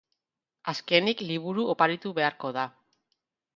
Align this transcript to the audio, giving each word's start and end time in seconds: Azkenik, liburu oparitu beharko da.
Azkenik, 0.73 1.21
liburu 1.29 1.67
oparitu 1.75 2.17
beharko 2.21 2.53
da. 2.59 2.67